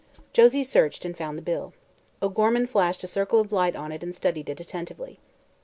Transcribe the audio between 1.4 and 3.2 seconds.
bill. O'Gorman flashed a